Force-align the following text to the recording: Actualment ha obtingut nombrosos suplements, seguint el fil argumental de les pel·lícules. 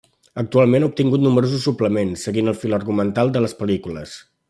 Actualment 0.43 0.85
ha 0.85 0.87
obtingut 0.91 1.23
nombrosos 1.27 1.67
suplements, 1.69 2.25
seguint 2.29 2.53
el 2.53 2.59
fil 2.65 2.81
argumental 2.83 3.35
de 3.37 3.45
les 3.47 3.59
pel·lícules. 3.65 4.19